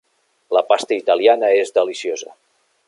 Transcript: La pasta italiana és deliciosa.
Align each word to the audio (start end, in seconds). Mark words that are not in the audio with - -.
La 0.57 0.63
pasta 0.71 0.97
italiana 1.03 1.53
és 1.61 1.73
deliciosa. 1.77 2.37